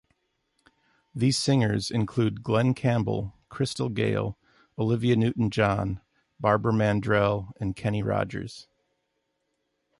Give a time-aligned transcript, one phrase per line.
[1.13, 4.35] These singers include Glen Campbell, Crystal Gayle,
[4.75, 6.01] Olivia Newton-John,
[6.39, 8.67] Barbara Mandrell, and Kenny Rogers.